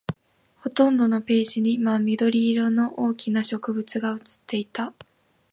[0.61, 4.95] ほとんどのページに真緑色の大きな植物が写っていた